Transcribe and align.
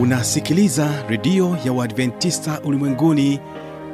unasikiliza 0.00 0.88
redio 1.08 1.56
ya 1.64 1.72
uadventista 1.72 2.60
ulimwenguni 2.64 3.40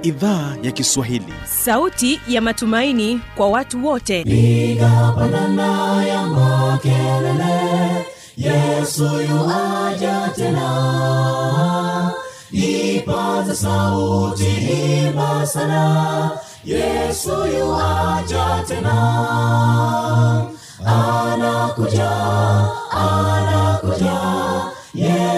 idhaa 0.02 0.56
ya 0.62 0.72
kiswahili. 0.72 1.32
Sauti 1.64 2.20
ya 2.28 2.40
matumaini 2.40 3.20
kwa 3.36 3.48
watu 3.48 3.86
wote. 3.86 4.20
Igapanana 4.20 6.04
ya 6.06 6.26
makelele 6.26 8.06
yesu 8.36 9.04
yuaja 9.04 10.30
tena. 10.36 12.12
Ipata 12.52 13.54
sauti 13.54 14.46
imba 15.06 15.46
sana 15.46 16.30
yesu 16.64 17.30
yuaja 17.58 18.64
tena. 18.68 18.96
Anakuja 20.86 22.10
anakuja 22.90 24.20
yesu 24.94 25.35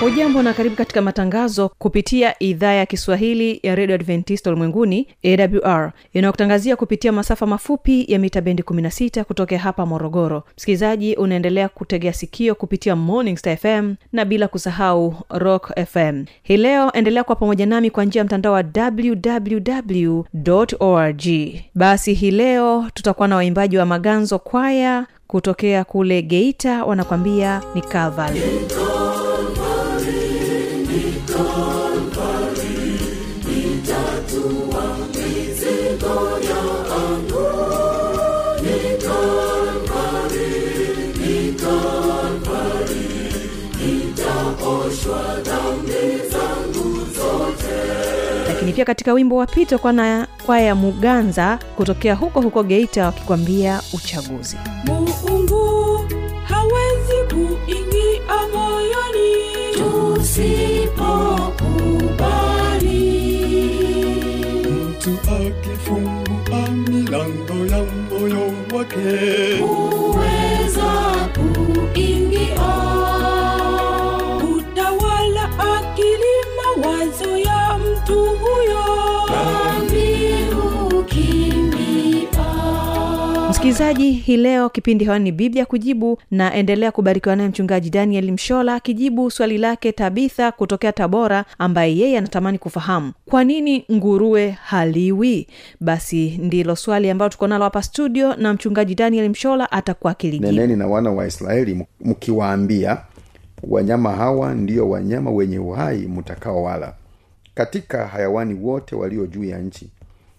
hujambo 0.00 0.42
na 0.42 0.52
karibu 0.54 0.76
katika 0.76 1.02
matangazo 1.02 1.68
kupitia 1.78 2.34
idhaa 2.42 2.72
ya 2.72 2.86
kiswahili 2.86 3.60
ya 3.62 3.74
redio 3.74 3.94
adventista 3.94 4.50
ulimwenguni 4.50 5.06
awr 5.24 5.92
inayokutangazia 6.12 6.76
kupitia 6.76 7.12
masafa 7.12 7.46
mafupi 7.46 8.04
ya 8.12 8.18
mita 8.18 8.40
bendi 8.40 8.62
16 8.62 9.24
kutokea 9.24 9.58
hapa 9.58 9.86
morogoro. 9.86 10.42
Msikilizaji 10.56 11.14
unaendelea 11.14 11.68
kutegea 11.68 12.12
sikio 12.12 12.54
kupitia 12.54 12.96
morning 12.96 13.36
star 13.36 13.56
fm 13.56 13.94
na 14.12 14.24
bila 14.24 14.48
kusahau 14.48 15.14
rock 15.30 15.72
fm 15.86 16.24
hii 16.42 16.56
leo 16.56 16.92
endelea 16.92 17.24
kuwa 17.24 17.36
pamoja 17.36 17.66
nami 17.66 17.90
kwa 17.90 18.04
njia 18.04 18.20
ya 18.20 18.24
mtandao 18.24 18.52
wa 18.52 18.64
www 18.76 20.22
org. 20.80 21.24
Basi 21.74 22.14
hii 22.14 22.30
leo 22.30 22.84
tutakuwa 22.94 23.28
na 23.28 23.36
waimbaji 23.36 23.78
wa 23.78 23.86
maganzo 23.86 24.38
kwaya 24.38 25.06
kutokea 25.26 25.84
kule 25.84 26.22
geita 26.22 26.84
wanakwambia 26.84 27.62
ni 27.74 27.80
calvary 31.56 32.76
lakini 48.48 48.72
pia 48.72 48.84
katika 48.84 49.12
wimbo 49.12 49.36
wa 49.36 49.46
pito 49.46 49.78
kwana 49.78 50.26
kwaya 50.46 50.66
ya 50.66 50.74
muganza 50.74 51.58
kutokea 51.76 52.14
huko 52.14 52.40
huko 52.40 52.62
geita 52.62 53.04
wakikwambia 53.06 53.80
uchaguzi. 53.94 54.56
Muungu 54.84 56.00
hawezi 56.44 57.34
kuingia 57.34 58.20
tusipokubali 60.26 60.90
mtu 64.70 65.18
akifungua 65.32 66.68
milango 66.88 67.66
ya 67.70 67.84
moyo 68.10 68.52
wake. 68.74 69.58
Kuweza 69.58 71.05
msikilizaji 83.66 84.12
hii 84.12 84.36
leo 84.36 84.68
kipindi 84.70 85.04
hewani 85.04 85.24
ni 85.24 85.32
biblia 85.32 85.66
kujibu 85.66 86.18
na 86.30 86.54
endelea 86.54 86.92
kubarikiwa 86.92 87.36
naye 87.36 87.48
mchungaji 87.48 87.90
daniel 87.90 88.32
mshola 88.32 88.74
akijibu 88.74 89.30
swali 89.30 89.58
lake 89.58 89.92
tabitha 89.92 90.52
kutokea 90.52 90.92
tabora 90.92 91.44
ambaye 91.58 91.96
yeye 91.98 92.18
anatamani 92.18 92.58
kufahamu 92.58 93.12
kwa 93.30 93.44
nini 93.44 93.84
nguruwe 93.92 94.50
haliwi? 94.50 95.46
Basi 95.80 96.38
ndilo 96.42 96.76
swali 96.76 97.10
ambalo 97.10 97.28
tuko 97.28 97.46
nalo 97.46 97.64
hapa 97.64 97.82
studio 97.82 98.36
na 98.36 98.54
mchungaji 98.54 98.94
daniel 98.94 99.28
mshola 99.30 99.72
atakuwa 99.72 100.10
akilineneni 100.12 100.76
na 100.76 100.86
wana 100.86 101.10
wa 101.10 101.26
israeli 101.26 101.86
mkiwaambia 102.00 102.98
wanyama 103.62 104.12
hawa 104.12 104.54
ndiyo 104.54 104.90
wanyama 104.90 105.30
wenye 105.30 105.58
uhai 105.58 105.98
mtakaowala. 105.98 106.94
Katika 107.54 108.06
hayawani 108.06 108.54
wote 108.54 108.96
walio 108.96 109.26
juu 109.26 109.44
ya 109.44 109.58
nchi 109.58 109.90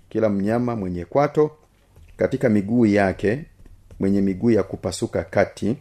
kila 0.09 0.29
mnyama 0.29 0.75
mwenye 0.75 1.05
kwato 1.05 1.51
katika 2.17 2.49
miguu 2.49 2.85
yake 2.85 3.39
mwenye 3.99 4.21
miguu 4.21 4.51
ya 4.51 4.63
kupasuka 4.63 5.23
kati 5.23 5.75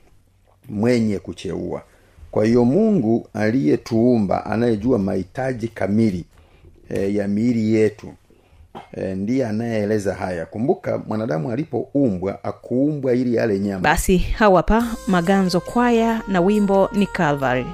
mwenye 0.69 1.19
kucheua. 1.19 1.83
Kwa 2.31 2.45
hiyo 2.45 2.65
mungu 2.65 3.29
aliyetuumba 3.35 4.47
anayejua 4.47 4.99
mahitaji 4.99 5.69
kamili 5.69 6.25
e, 6.91 7.15
ya 7.15 7.29
miili 7.29 7.75
yetu 7.75 8.13
e, 8.93 9.15
ndiye 9.15 9.47
anayeeleza 9.47 10.15
haya. 10.15 10.47
Kumbuka 10.47 10.99
mwanadamu 10.99 11.51
alipoumbwa 11.51 12.45
akuumbwa 12.45 13.13
ili 13.15 13.39
ale 13.39 13.59
nyama. 13.59 13.81
Basi 13.81 14.19
hawapa 14.19 14.87
maganzo 15.07 15.61
kwaya 15.61 16.23
na 16.29 16.41
wimbo 16.41 16.89
ni 16.93 17.07
calvary 17.07 17.67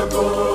Nitatua 0.00 0.22
mizigo 0.22 0.49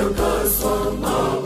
seu 0.00 0.14
transformar. 0.14 1.39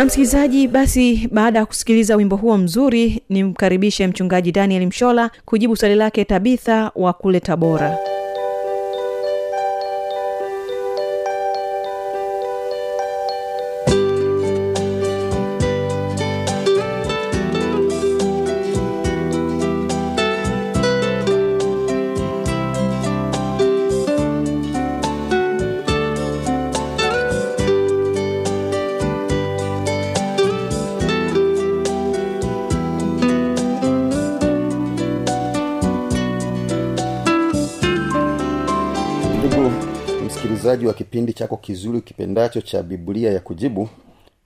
Na 0.00 0.06
msikilizaji 0.06 0.68
basi 0.68 1.28
baada 1.32 1.58
ya 1.58 1.66
kusikiliza 1.66 2.16
wimbo 2.16 2.36
huo 2.36 2.58
mzuri 2.58 3.22
nimkaribishe 3.28 4.06
mchungaji 4.06 4.52
daniel 4.52 4.86
mshola 4.86 5.30
kujibu 5.44 5.76
swali 5.76 5.94
lake 5.94 6.24
tabitha 6.24 6.92
wa 6.94 7.12
kule 7.12 7.40
tabora 7.40 7.98
msikilizaji 40.80 40.86
wa 40.86 40.94
kipindi 40.94 41.32
chako 41.32 41.56
kizuri 41.56 42.00
kipendacho 42.00 42.60
cha 42.60 42.82
biblia 42.82 43.32
ya 43.32 43.40
kujibu 43.40 43.88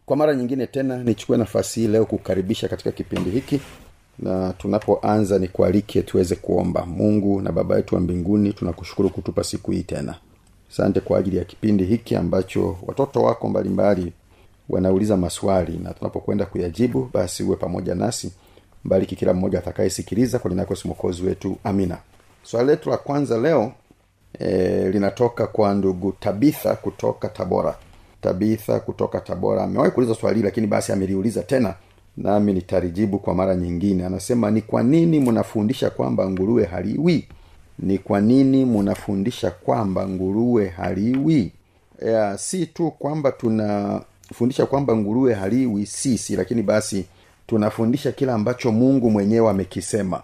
kwa 0.07 0.17
mara 0.17 0.35
nyingine 0.35 0.67
tena 0.67 0.97
nichukue 1.05 1.37
nafasi 1.37 1.81
hii 1.81 1.87
leo 1.89 2.07
kukaribisha 2.07 2.69
katika 2.69 2.93
kipindi 2.93 3.31
hiki 3.31 3.61
na 4.19 4.53
tunapoanza 4.53 5.39
nikualike 5.39 6.03
tuweze 6.03 6.35
kuomba. 6.37 6.87
Mungu 6.87 7.41
na 7.41 7.53
baba 7.53 7.77
yetu 7.77 7.95
wa 7.95 8.01
mbinguni 8.01 8.53
tunakushukuru 8.53 9.11
kutupa 9.11 9.45
siku 9.45 9.71
hii 9.71 9.83
tena. 9.83 10.15
Asante 10.71 11.01
kwa 11.01 11.19
ajili 11.19 11.37
ya 11.37 11.45
kipindi 11.45 11.85
hiki 11.85 12.17
ambacho 12.17 12.77
watoto 12.87 13.23
wako 13.23 13.49
mbalimbali 13.49 14.13
wanauliza 14.69 15.17
maswali 15.17 15.79
na 15.79 15.95
tunapokwenda 15.95 16.47
kuyajibu 16.47 17.11
basi 17.13 17.43
uwe 17.43 17.57
pamoja 17.57 17.95
nasi. 17.95 18.33
Mbariki 18.85 19.17
kila 19.17 19.35
mmoja 19.35 19.59
atakayesikiliza 19.59 20.39
kwa 20.39 20.51
linakosi 20.51 20.83
simokozi 20.83 21.23
wetu. 21.23 21.57
Amina. 21.65 21.99
Swali 22.43 22.69
letu 22.69 22.91
la 22.91 22.97
kwanza 22.97 23.39
leo 23.39 23.73
e, 24.39 24.89
linatoka 24.91 25.47
kwa 25.47 25.75
ndugu 25.75 26.13
tabitha 26.13 26.75
kutoka 26.75 27.29
tabora. 27.29 27.77
Tabitha 28.21 28.81
kutoka 28.81 29.21
tabora 29.21 29.63
amewahi 29.65 29.91
kuuliza 29.91 30.15
swali 30.15 30.43
lakini 30.43 30.67
basi 30.67 30.93
ameliuliza 30.93 31.43
tena 31.43 31.75
nami 32.17 32.53
nitalijibu 32.53 33.19
kwa 33.19 33.35
mara 33.35 33.55
nyingine. 33.57 34.05
Anasema 34.07 34.51
ni 34.51 34.61
kwa 34.63 34.83
nini 34.83 35.21
mnafundisha 35.21 35.91
kwamba 35.91 36.31
nguruwe 36.31 36.65
haliwi? 36.65 37.29
Ni 37.79 37.99
kwa 37.99 38.21
nini 38.21 38.65
mnafundisha 38.65 39.51
kwamba 39.51 40.09
nguruwe 40.09 40.69
haliwi? 40.69 41.53
Ya, 42.07 42.39
si 42.39 42.67
tu 42.67 42.91
kwamba 42.91 43.33
tunafundisha 43.33 44.67
kwamba 44.67 44.97
nguruwe 44.97 45.35
haliwi 45.35 45.87
sisi 45.87 46.37
lakini 46.37 46.63
basi 46.63 47.05
tunafundisha 47.47 48.13
kile 48.13 48.33
ambacho 48.33 48.73
mungu 48.73 49.11
mwenyewe 49.11 49.51
amekisema. 49.51 50.23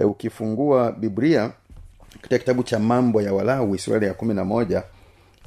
E, 0.00 0.04
ukifungua 0.04 0.92
biblia 0.92 1.50
katika 2.20 2.38
kitabu 2.38 2.62
cha 2.62 2.78
mambo 2.78 3.22
ya 3.22 3.34
walawi 3.34 3.78
sura 3.78 4.06
ya 4.06 4.14
kumi 4.14 4.34
na 4.34 4.44
moja 4.44 4.82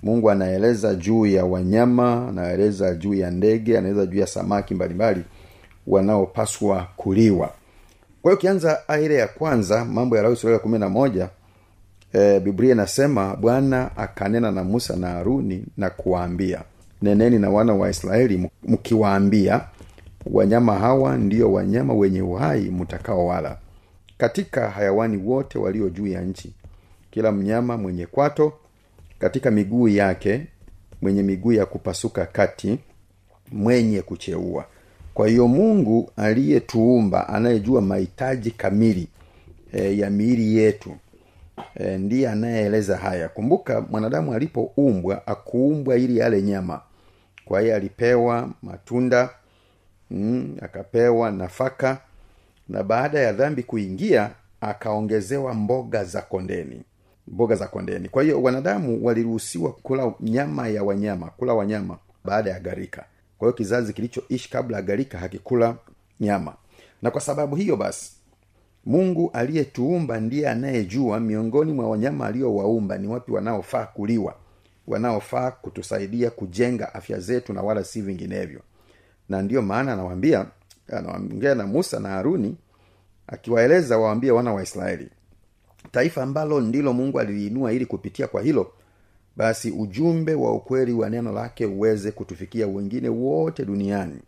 mungu 0.03 0.31
anaeleza 0.31 0.95
juu 0.95 1.25
ya 1.25 1.45
wanyama 1.45 2.27
anaeleza 2.29 2.95
juu 2.95 3.13
ya 3.13 3.31
ndege 3.31 3.77
anaeleza 3.77 4.05
juu 4.05 4.19
ya 4.19 4.27
samaki 4.27 4.75
mbalimbali 4.75 5.24
wanaopaswa 5.88 6.88
kuliwa. 6.97 7.47
Kwa 8.21 8.31
hiyo 8.31 8.38
ukianza 8.38 8.88
aya 8.89 9.12
ya 9.13 9.27
kwanza 9.27 9.86
mambo 9.86 10.17
ya 10.17 10.24
lawi 10.24 10.36
sura 10.36 10.53
ya 10.53 10.59
kumi 10.59 10.79
na 10.79 10.89
moja 10.89 11.29
e, 12.13 12.39
biblia 12.39 12.71
inasema 12.71 13.36
bwana 13.36 13.97
akanena 13.97 14.51
na 14.51 14.63
musa 14.63 14.95
na 14.95 15.07
haruni 15.07 15.65
na 15.77 15.89
kuwaambia 15.89 16.62
neneni 17.01 17.39
na 17.39 17.50
wana 17.50 17.74
wa 17.74 17.89
israeli 17.89 18.50
mkiwaambia 18.63 19.62
wanyama 20.25 20.75
hawa 20.75 21.17
ndiyo 21.17 21.53
wanyama 21.53 21.93
wenye 21.93 22.21
uhai 22.21 22.62
mtakaowala 22.62 23.57
katika 24.17 24.69
hayawani 24.69 25.17
wote 25.17 25.59
walio 25.59 25.89
juu 25.89 26.07
ya 26.07 26.21
nchi. 26.21 26.53
Kila 27.12 27.31
mnyama 27.31 27.77
mwenye 27.77 28.05
kwato 28.05 28.53
katika 29.19 29.51
miguu 29.51 29.88
yake 29.88 30.47
mwenye 31.01 31.24
miguu 31.24 31.51
ya 31.51 31.65
kupasuka 31.65 32.25
kati 32.25 32.79
mwenye 33.51 34.01
kucheua. 34.01 34.65
Kwa 35.13 35.27
hiyo 35.27 35.47
mungu 35.47 36.12
aliyetuumba 36.17 37.29
anayejua 37.29 37.81
mahitaji 37.81 38.51
kamili 38.51 39.07
e, 39.74 39.97
ya 39.97 40.09
miili 40.09 40.57
yetu 40.57 40.95
e, 41.75 41.97
ndiye 41.97 42.29
anayeeleza 42.29 42.97
haya. 42.97 43.29
Kumbuka 43.29 43.81
mwanadamu 43.81 44.33
alipoumbwa 44.33 45.27
akuumbwa 45.27 45.95
ili 45.97 46.17
yale 46.17 46.41
nyama. 46.41 46.81
Kwa 47.45 47.62
hiyo 47.62 47.75
alipewa 47.75 48.50
matunda 48.63 49.29
mm, 50.12 50.57
akapewa 50.62 51.31
nafaka 51.31 51.97
na 52.69 52.83
baada 52.83 53.19
ya 53.19 53.33
dhambi 53.33 53.63
kuingia 53.63 54.31
akaongezewa 54.62 55.53
mboga 55.53 56.03
za 56.03 56.21
kondeni. 56.21 56.81
Mboga 57.27 57.55
za 57.55 57.67
kondeni. 57.67 58.09
Kwa 58.09 58.24
hiyo 58.24 58.41
wanadamu 58.43 59.05
waliruhusiwa 59.05 59.71
kula 59.71 60.13
nyama 60.19 60.67
ya 60.67 60.83
wanyama 60.83 61.27
kula 61.27 61.53
wanyama 61.53 61.97
baada 62.25 62.51
ya 62.51 62.59
garika 62.59 63.05
kwa 63.38 63.47
hiyo 63.47 63.53
kizazi 63.53 63.93
kilichoishi 63.93 64.50
kabla 64.50 64.77
ya 64.77 64.83
garika 64.83 65.17
hakikula 65.17 65.75
nyama. 66.19 66.53
Na 67.01 67.12
kwa 67.12 67.21
sababu 67.21 67.55
hiyo 67.55 67.75
basi 67.77 68.12
mungu 68.86 69.29
aliyetuumba 69.33 70.19
ndiye 70.19 70.50
anayejua 70.50 71.19
miongoni 71.19 71.74
mwa 71.74 71.89
wanyama 71.89 72.27
aliowaumba 72.27 72.97
ni 72.97 73.07
wapi 73.07 73.31
wanaofaa 73.31 73.86
kuliwa 73.86 74.36
wanaofaa 74.88 75.51
kutusaidia 75.51 76.29
kujenga 76.29 76.93
afya 76.93 77.19
zetu 77.19 77.53
na 77.53 77.62
wala 77.62 77.83
si 77.83 78.01
vinginevyo. 78.01 78.62
Na 79.29 79.41
ndiyo 79.41 79.62
maana 79.62 79.93
anawaambia 79.93 80.45
anaongea 80.91 81.56
na 81.56 81.67
musa 81.67 82.00
na 82.00 82.10
haruni 82.10 82.56
akiwaeleza 83.27 83.98
waambie 83.98 84.32
wana 84.32 84.53
wa 84.53 84.63
israeli 84.63 85.10
taifa 85.91 86.24
ambalo 86.24 86.62
ndilo 86.62 86.94
mungu 86.94 87.20
aliliinua 87.20 87.74
ili 87.74 87.86
kupitia 87.86 88.27
kwa 88.27 88.41
hilo 88.41 88.72
basi 89.38 89.72
ujumbe 89.72 90.34
wa 90.34 90.53
ukweli 90.53 90.94
wa 90.94 91.10
neno 91.10 91.32
lake 91.32 91.65
uweze 91.65 92.12
kutufikia 92.12 92.67
wengine 92.67 93.10
wote 93.10 93.65
duniani. 93.65 94.20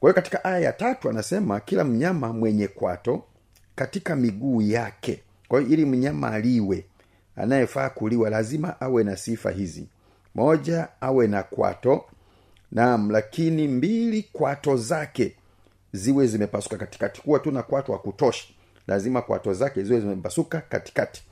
Kwa 0.00 0.10
hiyo 0.10 0.14
katika 0.14 0.44
aya 0.44 0.58
ya 0.58 0.72
tatu 0.72 1.10
anasema 1.10 1.60
kila 1.60 1.84
mnyama 1.84 2.32
mwenye 2.32 2.68
kwato 2.68 3.22
katika 3.74 4.16
miguu 4.16 4.62
yake. 4.62 5.22
Kwa 5.48 5.60
hiyo 5.60 5.72
ili 5.72 5.84
mnyama 5.84 6.30
aliwe 6.30 6.84
anayefaa 7.36 7.90
kuliwa 7.90 8.30
lazima 8.30 8.80
awe 8.80 9.04
na 9.04 9.16
sifa 9.16 9.50
hizi. 9.50 9.86
Moja 10.34 10.88
awe 11.00 11.26
na 11.26 11.42
kwato 11.42 12.04
naam 12.72 13.10
lakini 13.10 13.68
mbili 13.68 14.22
kwato 14.32 14.76
zake 14.76 15.34
ziwe 15.94 16.26
zimepasuka 16.26 16.76
katikati. 16.76 17.22
Kuwa 17.22 17.38
tu 17.38 17.50
na 17.50 17.62
kwato 17.62 17.92
wa 17.92 18.02
lazima 18.86 19.22
kwato 19.22 19.54
zake 19.54 19.82
ziwe 19.82 20.00
zimepasuka 20.00 20.60
katikati. 20.60 21.22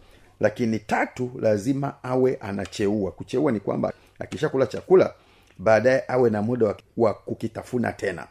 Lakini 0.41 0.79
tatu 0.79 1.31
lazima 1.41 1.95
awe 2.03 2.37
anacheua. 2.41 3.13
Kucheua 3.13 3.53
ni 3.53 3.61
kwamba 3.61 3.93
akishakula 4.19 4.67
chakula 4.67 5.15
baadaye 5.59 6.05
awe 6.09 6.31
na 6.31 6.43
muda 6.43 6.67
wa, 6.67 6.77
wa 6.97 7.15
kukitafuna 7.15 7.93
tena. 7.93 8.27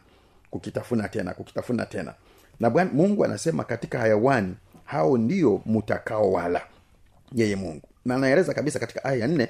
Kukitafuna 0.50 1.10
tena 1.10 1.34
kukitafuna 1.34 1.86
tena. 1.86 2.14
Na 2.60 2.70
bwana 2.70 2.92
mungu 2.94 3.26
anasema 3.26 3.64
katika 3.64 4.00
hayawani 4.00 4.56
hao 4.86 5.18
ndio 5.18 5.62
mtakao 5.66 6.32
wala 6.32 6.62
yeye 7.36 7.56
mungu. 7.56 7.88
Na 8.06 8.16
anaeleza 8.16 8.54
kabisa 8.54 8.80
katika 8.80 9.04
aya 9.04 9.16
ya 9.18 9.28
nne 9.28 9.48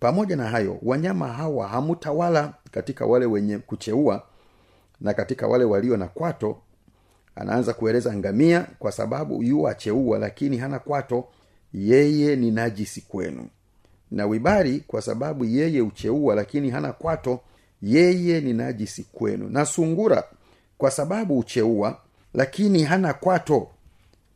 pamoja 0.00 0.36
na 0.36 0.48
hayo 0.48 0.78
wanyama 0.82 1.28
hawa 1.28 1.68
hamutawala 1.68 2.54
katika 2.70 3.06
wale 3.06 3.26
wenye 3.26 3.58
kucheua 3.58 4.22
na 5.02 5.14
katika 5.14 5.46
wale 5.46 5.64
walio 5.64 5.96
na 5.96 6.08
kwato 6.08 6.58
anaanza 7.34 7.74
kueleza 7.74 8.14
ngamia 8.16 8.66
kwa 8.78 8.92
sababu 8.92 9.42
yu 9.42 9.68
acheua 9.68 10.18
lakini 10.18 10.56
hana 10.56 10.78
kwato 10.78 11.28
yeye 11.74 12.36
ni 12.36 12.50
najisi 12.50 13.00
kwenu. 13.00 13.48
Na 14.10 14.26
wibari 14.26 14.80
kwa 14.86 15.02
sababu 15.02 15.44
yeye 15.44 15.80
ucheua 15.82 16.34
lakini 16.34 16.70
hana 16.70 16.92
kwato 16.92 17.40
yeye 17.82 18.40
ni 18.40 18.52
najisi 18.52 19.02
kwenu. 19.12 19.48
Na 19.48 19.66
sungura 19.66 20.24
kwa 20.78 20.90
sababu 20.90 21.38
ucheua 21.38 21.98
lakini 22.34 22.82
hana 22.84 23.14
kwato 23.14 23.68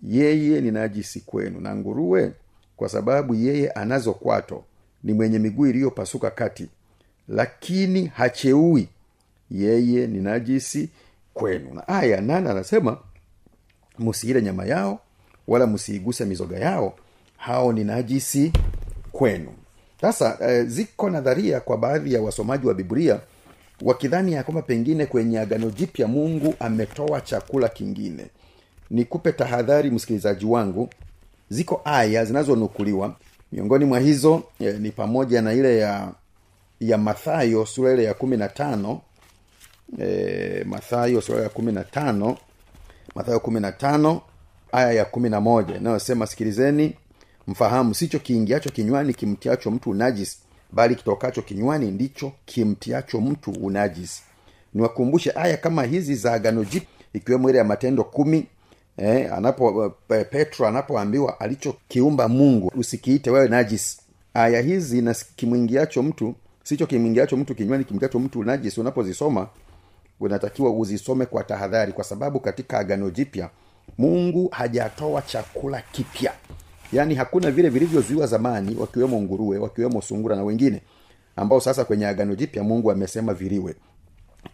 yeye 0.02 0.60
ni 0.60 0.70
najisi 0.70 1.20
kwenu. 1.20 1.60
Na 1.60 1.76
nguruwe 1.76 2.32
kwa 2.76 2.88
sababu 2.88 3.34
yeye 3.34 3.70
anazo 3.70 4.12
kwato 4.12 4.64
ni 5.04 5.12
mwenye 5.12 5.38
miguu 5.38 5.66
iliyopasuka 5.66 6.30
kati 6.30 6.68
lakini 7.28 8.06
hacheui 8.06 8.88
yeye 9.50 10.06
ni 10.06 10.20
najisi 10.20 10.88
kwenu. 11.34 11.74
Na 11.74 11.88
aya 11.88 12.20
nane 12.20 12.50
anasema 12.50 12.98
msiile 13.98 14.42
nyama 14.42 14.64
yao 14.66 15.00
wala 15.48 15.66
msiiguse 15.66 16.24
mizoga 16.24 16.58
yao 16.58 16.94
hao 17.36 17.72
ni 17.72 17.84
najisi 17.84 18.52
kwenu. 19.12 19.52
Sasa 20.00 20.38
e, 20.40 20.62
ziko 20.64 21.10
nadharia 21.10 21.60
kwa 21.60 21.78
baadhi 21.78 22.14
ya 22.14 22.22
wasomaji 22.22 22.66
wa 22.66 22.74
biblia 22.74 23.20
wakidhani 23.82 24.32
ya 24.32 24.42
kwamba 24.42 24.62
pengine 24.62 25.06
kwenye 25.06 25.40
agano 25.40 25.70
jipya 25.70 26.06
mungu 26.08 26.54
ametoa 26.60 27.20
chakula 27.20 27.68
kingine. 27.68 28.26
Nikupe 28.90 29.32
tahadhari 29.32 29.90
msikilizaji 29.90 30.46
wangu 30.46 30.88
ziko 31.48 31.80
aya 31.84 32.24
zinazonukuliwa. 32.24 33.16
Miongoni 33.52 33.84
mwa 33.84 34.00
hizo 34.00 34.42
e, 34.60 34.72
ni 34.72 34.90
pamoja 34.90 35.42
na 35.42 35.52
ile 35.52 35.78
ya 35.78 36.12
ya 36.80 36.98
mathayo 36.98 37.66
sura 37.66 37.92
ile 37.92 38.04
ya 38.04 38.14
kumi 38.14 38.36
na 38.36 38.48
tano 38.48 39.00
e, 40.02 40.64
mathayo 40.64 41.20
sura 41.20 41.42
ya 41.42 41.48
kumi 41.48 41.72
na 41.72 41.84
tano. 41.84 42.36
Mathayo 43.14 43.40
kumi 43.40 43.60
na 43.60 43.72
tano 43.72 44.20
aya 44.72 44.92
ya 44.92 45.04
kumi 45.04 45.30
na 45.30 45.40
moja 45.40 45.76
inayosema 45.76 46.26
sikilizeni 46.26 46.94
mfahamu 47.46 47.94
sicho 47.94 48.18
kiingiacho 48.18 48.70
kinywani 48.70 49.14
kimtiacho 49.14 49.70
mtu 49.70 49.90
unajisi 49.90 50.38
bali 50.72 50.94
kitokacho 50.94 51.42
kinywani 51.42 51.90
ndicho 51.90 52.32
kimtiacho 52.44 53.20
mtu 53.20 53.50
unajisi 53.50 54.22
niwakumbushe 54.74 55.32
aya 55.34 55.56
kama 55.56 55.82
hizi 55.84 56.14
za 56.14 56.32
agano 56.32 56.64
jip 56.64 56.84
ikiwemo 57.12 57.50
ile 57.50 57.58
ya 57.58 57.64
matendo 57.64 58.04
kumi 58.04 58.46
eh, 58.96 59.32
anapo 59.32 59.94
eh, 60.10 60.26
petro 60.30 60.66
anapoambiwa 60.66 61.40
alichokiumba 61.40 62.28
mungu 62.28 62.72
usikiite 62.76 63.30
wewe 63.30 63.48
najisi 63.48 63.98
aya 64.34 64.60
hizi 64.60 65.02
na 65.02 65.14
kimwingiacho 65.36 66.02
mtu 66.02 66.34
sicho 66.62 66.86
kimwingiacho 66.86 67.36
mtu 67.36 67.54
kinywani 67.54 67.84
kimtiacho 67.84 68.18
mtu 68.18 68.40
unajisi 68.40 68.80
unapozisoma 68.80 69.48
unatakiwa 70.20 70.70
uzisome 70.70 71.26
kwa 71.26 71.44
tahadhari 71.44 71.92
kwa 71.92 72.04
sababu 72.04 72.40
katika 72.40 72.78
agano 72.78 73.10
jipya 73.10 73.50
mungu 73.98 74.48
hajatoa 74.52 75.22
chakula 75.22 75.82
kipya. 75.92 76.32
Yaani 76.92 77.14
hakuna 77.14 77.50
vile 77.50 77.68
vilivyozuiwa 77.68 78.26
zamani 78.26 78.76
wakiwemo 78.80 79.20
nguruwe 79.22 79.58
wakiwemo 79.58 80.02
sungura 80.02 80.36
na 80.36 80.42
wengine 80.42 80.82
ambao 81.36 81.60
sasa 81.60 81.84
kwenye 81.84 82.06
agano 82.06 82.34
jipya 82.34 82.62
mungu 82.62 82.90
amesema 82.90 83.34
viliwe 83.34 83.74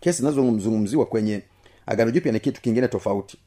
kesi 0.00 0.18
zinazozungumziwa 0.18 1.06
kwenye 1.06 1.42
agano 1.86 2.10
jipya 2.10 2.32
ni 2.32 2.40
kitu 2.40 2.60
kingine 2.62 2.88
tofauti. 2.88 3.38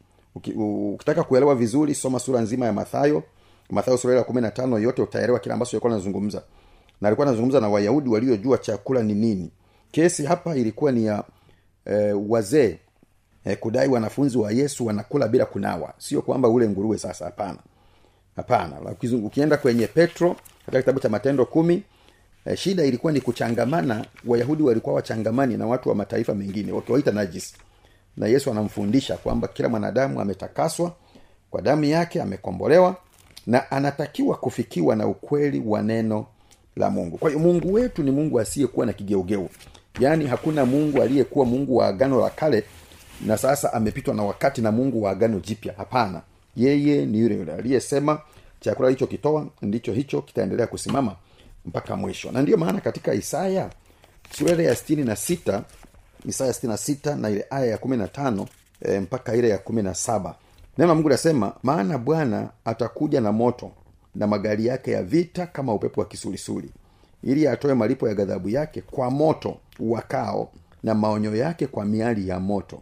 Ukitaka 0.55 1.23
kuelewa 1.23 1.55
vizuri 1.55 1.95
soma 1.95 2.19
sura 2.19 2.41
nzima 2.41 2.65
ya 2.65 2.73
mathayo. 2.73 3.23
Mathayo 3.69 3.97
sura 3.97 4.15
ya 4.15 4.23
kumi 4.23 4.41
na 4.41 4.51
tano 4.51 4.79
yote 4.79 5.01
utaelewa 5.01 5.39
kile 5.39 5.53
ambacho 5.53 5.71
alikuwa 5.77 5.93
anazungumza. 5.93 6.41
Na 7.01 7.07
alikuwa 7.07 7.27
anazungumza 7.27 7.59
na 7.59 7.69
wayahudi 7.69 8.09
waliojua 8.09 8.57
chakula 8.57 9.03
ni 9.03 9.13
nini. 9.13 9.49
Kesi 9.91 10.25
hapa 10.25 10.55
ilikuwa 10.55 10.91
ni 10.91 11.05
ya 11.05 11.23
eh, 11.85 12.15
wazee 12.29 12.77
e, 13.45 13.55
kudai 13.55 13.87
wanafunzi 13.89 14.37
wa 14.37 14.51
yesu 14.51 14.85
wanakula 14.85 15.27
bila 15.27 15.45
kunawa. 15.45 15.93
Sio 15.97 16.21
kwamba 16.21 16.49
ule 16.49 16.69
nguruwe 16.69 16.97
sasa 16.97 17.25
hapana. 17.25 17.59
Hapana. 18.35 18.75
Ukienda 19.23 19.57
kwenye 19.57 19.87
petro 19.87 20.35
katika 20.65 20.81
kitabu 20.81 20.99
cha 20.99 21.09
matendo 21.09 21.45
kumi 21.45 21.83
e, 22.45 22.55
shida 22.57 22.83
ilikuwa 22.83 23.13
ni 23.13 23.21
kuchangamana. 23.21 24.05
Wayahudi 24.25 24.63
walikuwa 24.63 24.95
wachangamani 24.95 25.57
na 25.57 25.67
watu 25.67 25.89
wa 25.89 25.95
mataifa 25.95 26.35
mengine 26.35 26.71
wakiwaita 26.71 27.11
najis. 27.11 27.53
Na 28.17 28.27
yesu 28.27 28.51
anamfundisha 28.51 29.17
kwamba 29.17 29.47
kila 29.47 29.69
mwanadamu 29.69 30.21
ametakaswa 30.21 30.93
kwa 31.49 31.61
damu 31.61 31.83
yake 31.83 32.21
amekombolewa 32.21 32.95
na 33.47 33.71
anatakiwa 33.71 34.37
kufikiwa 34.37 34.95
na 34.95 35.07
ukweli 35.07 35.63
wa 35.65 35.81
neno 35.81 36.25
la 36.75 36.89
mungu. 36.89 37.17
Kwa 37.17 37.29
hiyo 37.29 37.39
mungu 37.41 37.73
wetu 37.73 38.03
ni 38.03 38.11
mungu 38.11 38.39
asiyekuwa 38.39 38.85
na 38.85 38.93
kigeugeu 38.93 39.49
yaani 39.99 40.27
hakuna 40.27 40.65
mungu 40.65 41.01
aliyekuwa 41.01 41.45
mungu 41.45 41.75
wa 41.77 41.87
agano 41.87 42.21
la 42.21 42.29
kale 42.29 42.63
na 43.25 43.37
sasa 43.37 43.73
amepitwa 43.73 44.13
na 44.13 44.23
wakati 44.23 44.61
na 44.61 44.71
mungu 44.71 45.03
wa 45.03 45.11
agano 45.11 45.39
jipya. 45.39 45.73
Hapana. 45.77 46.21
Yeye 46.55 47.05
ni 47.05 47.19
yule 47.19 47.35
yule 47.35 47.53
aliyesema 47.53 48.21
chakula 48.59 48.87
alichokitoa 48.87 49.47
ndicho 49.61 49.93
hicho 49.93 50.21
kitaendelea 50.21 50.67
kusimama 50.67 51.15
mpaka 51.65 51.95
mwisho. 51.95 52.31
Na 52.31 52.41
ndiyo 52.41 52.57
maana 52.57 52.81
katika 52.81 53.13
isaya 53.13 53.69
sura 54.37 54.63
ya 54.63 54.75
stini 54.75 55.03
na 55.03 55.15
sita 55.15 55.63
isaya 56.25 56.53
stini 56.53 56.71
na 56.71 56.77
sita 56.77 57.15
na 57.15 57.29
ile 57.29 57.45
aya 57.49 57.65
ya 57.65 57.77
kumi 57.77 57.97
na 57.97 58.07
tano 58.07 58.47
e, 58.81 58.99
mpaka 58.99 59.35
ile 59.35 59.49
ya 59.49 59.57
kumi 59.57 59.81
na 59.83 59.93
saba. 59.93 60.35
Neno 60.77 60.95
mungu 60.95 61.09
linasema 61.09 61.53
maana 61.63 61.97
bwana 61.97 62.49
atakuja 62.65 63.21
na 63.21 63.31
moto 63.31 63.71
na 64.15 64.27
magari 64.27 64.65
yake 64.65 64.91
ya 64.91 65.03
vita 65.03 65.47
kama 65.47 65.73
upepo 65.73 66.01
wa 66.01 66.07
kisulisuli 66.07 66.69
ili 67.25 67.47
atoe 67.47 67.73
malipo 67.73 68.07
ya 68.07 68.15
ghadhabu 68.15 68.49
yake 68.49 68.81
kwa 68.81 69.11
moto 69.11 69.57
wakao 69.79 70.51
na 70.83 70.95
maonyo 70.95 71.35
yake 71.35 71.67
kwa 71.67 71.85
miali 71.85 72.27
ya 72.27 72.39
moto. 72.39 72.81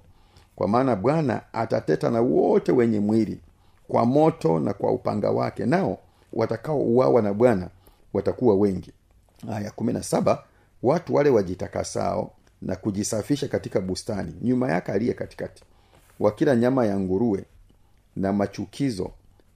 Kwa 0.56 0.68
maana 0.68 0.96
bwana 0.96 1.42
atateta 1.54 2.10
na 2.12 2.22
wote 2.22 2.72
wenye 2.72 3.00
mwili 3.00 3.40
kwa 3.88 4.06
moto 4.06 4.60
na 4.60 4.74
kwa 4.74 4.92
upanga 4.92 5.32
wake 5.32 5.66
nao 5.66 5.98
watakaouawa 6.34 7.22
na 7.22 7.34
bwana 7.34 7.70
watakuwa 8.14 8.56
wengi. 8.56 8.92
Aya 9.52 9.72
kuminasaba 9.72 10.44
watu 10.84 11.16
wale 11.16 11.30
wajitakasao 11.30 12.32
na 12.62 12.76
kujisafisha 12.76 13.48
katika 13.48 13.82
bustani 13.82 14.34
nyuma 14.42 14.72
yake 14.72 14.92
aliye 14.92 15.14
katikati 15.14 15.64
wakila 16.20 16.56
nyama 16.56 16.86
ya 16.86 17.00
nguruwe 17.00 17.46
na 18.16 18.34
machukizo 18.34 19.12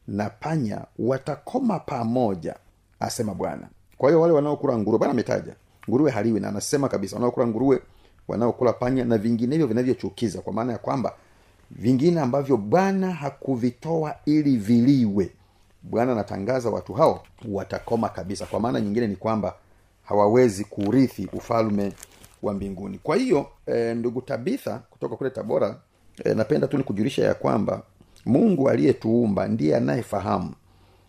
na 0.07 0.29
panya 0.29 0.81
watakoma 0.99 1.79
pamoja 1.79 2.55
asema 2.99 3.33
bwana 3.33 3.67
kwa 3.97 4.09
hiyo 4.09 4.21
wale 4.21 4.33
wanaokula 4.33 4.77
nguruwe 4.77 4.97
bwana 4.99 5.11
ametaja. 5.11 5.55
Nguruwe 5.89 6.11
haliwi 6.11 6.39
na 6.39 6.47
anasema 6.47 6.89
kabisa 6.89 7.15
wanaokula 7.15 7.47
nguruwe 7.47 7.81
wanaokula 8.27 8.73
panya 8.73 9.05
na 9.05 9.17
vinginevyo 9.17 9.67
vinavyochukiza 9.67 10.41
kwa 10.41 10.53
maana 10.53 10.71
ya 10.71 10.77
kwamba 10.77 11.13
vingine 11.71 12.21
ambavyo 12.21 12.57
bwana 12.57 13.11
hakuvitoa 13.11 14.15
ili 14.25 14.57
viliwe 14.57 15.31
bwana 15.83 16.11
anatangaza 16.11 16.69
watu 16.69 16.93
hao 16.93 17.23
watakoma 17.51 18.09
kabisa. 18.09 18.45
Kwa 18.45 18.59
maana 18.59 18.81
nyingine 18.81 19.07
ni 19.07 19.15
kwamba 19.15 19.55
hawawezi 20.03 20.63
kurithi 20.63 21.27
ufalme 21.33 21.93
wa 22.43 22.53
mbinguni. 22.53 22.99
Kwa 23.03 23.15
hiyo 23.15 23.45
e, 23.65 23.93
ndugu 23.93 24.21
tabitha 24.21 24.81
kutoka 24.89 25.15
kule 25.15 25.29
tabora 25.29 25.75
e, 26.25 26.33
napenda 26.33 26.67
tu 26.67 26.77
nikujulisha 26.77 27.23
ya 27.25 27.33
kwamba 27.33 27.81
mungu 28.25 28.69
aliyetuumba 28.69 29.47
ndiye 29.47 29.75
anayefahamu 29.75 30.53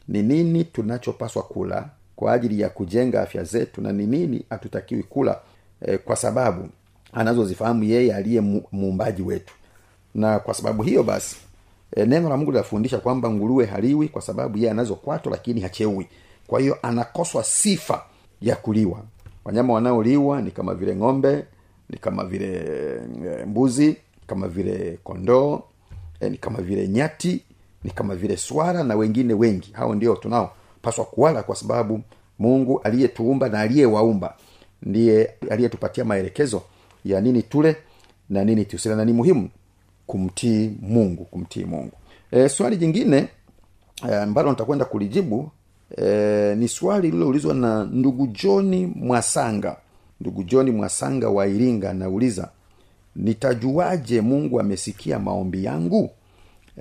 ni 0.08 0.22
nini 0.22 0.64
tunachopaswa 0.64 1.42
kula 1.42 1.88
kwa 2.18 2.32
ajili 2.32 2.60
ya 2.60 2.68
kujenga 2.68 3.22
afya 3.22 3.44
zetu 3.44 3.80
na 3.80 3.92
ni 3.92 4.06
nini 4.06 4.44
hatutakiwi 4.50 5.02
kula 5.02 5.40
e, 5.82 5.98
kwa 5.98 6.16
sababu 6.16 6.68
anazozifahamu 7.12 7.84
yeye 7.84 8.14
aliye 8.14 8.40
muumbaji 8.72 9.22
wetu. 9.22 9.54
Na 10.14 10.38
kwa 10.38 10.54
sababu 10.54 10.82
hiyo 10.82 11.02
basi 11.02 11.36
e, 11.96 12.06
neno 12.06 12.28
la 12.28 12.36
mungu 12.36 12.50
linafundisha 12.50 12.98
kwamba 12.98 13.30
nguruwe 13.30 13.66
haliwi 13.66 14.08
kwa 14.08 14.22
sababu 14.22 14.58
yeye 14.58 14.70
anazo 14.70 14.94
kwato 14.94 15.30
lakini 15.30 15.60
hacheui 15.60 16.06
kwa 16.46 16.60
hiyo 16.60 16.78
anakoswa 16.82 17.44
sifa 17.44 18.02
ya 18.42 18.56
kuliwa. 18.56 19.02
Wanyama 19.44 19.74
wanaoliwa 19.74 20.42
ni 20.42 20.50
kama 20.50 20.74
vile 20.74 20.96
ng'ombe 20.96 21.44
ni 21.90 21.98
kama 21.98 22.24
vile 22.24 22.54
e, 23.42 23.44
mbuzi 23.46 23.96
kama 24.26 24.48
vile 24.48 24.98
kondoo 25.04 25.62
e, 26.20 26.30
ni 26.30 26.36
kama 26.38 26.60
vile 26.62 26.88
nyati 26.88 27.42
ni 27.84 27.90
kama 27.90 28.14
vile 28.16 28.36
swara 28.36 28.84
na 28.84 28.94
wengine 28.96 29.34
wengi. 29.34 29.72
Hao 29.72 29.94
ndio 29.94 30.16
tunaopaswa 30.80 31.04
kuwala 31.04 31.42
kwa 31.42 31.56
sababu 31.56 32.00
mungu 32.38 32.80
aliyetuumba 32.84 33.48
na 33.48 33.60
aliyewaumba 33.60 34.34
ndiye 34.82 35.30
aliyetupatia 35.50 36.04
maelekezo 36.04 36.62
ya 37.04 37.20
nini 37.20 37.42
tule 37.42 37.76
na 38.30 38.44
nini 38.44 38.64
tusile 38.64 38.94
na 38.94 39.04
ni 39.04 39.12
muhimu 39.12 39.48
kumtii 40.06 40.70
mungu 40.82 41.24
kumtii 41.24 41.64
mungu. 41.64 41.92
E, 42.30 42.48
swali 42.48 42.76
jingine 42.76 43.28
e, 44.10 44.26
nitakwenda 44.26 44.84
kulijibu 44.84 45.50
e, 45.96 46.54
ni 46.58 46.68
swali 46.68 47.10
lililoulizwa 47.10 47.54
na 47.54 47.84
ndugu 47.84 48.26
joni 48.26 48.86
mwasanga. 48.86 49.76
Ndugu 50.20 50.42
joni 50.42 50.70
mwasanga 50.70 51.28
wa 51.28 51.46
iringa 51.46 51.90
anauliza 51.90 52.48
nitajuaje 53.16 54.20
mungu 54.20 54.60
amesikia 54.60 55.18
maombi 55.18 55.64
yangu? 55.64 56.10